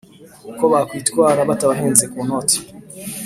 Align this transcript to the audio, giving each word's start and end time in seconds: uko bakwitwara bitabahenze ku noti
uko 0.51 0.63
bakwitwara 0.71 1.39
bitabahenze 1.49 2.03
ku 2.11 2.19
noti 2.27 2.57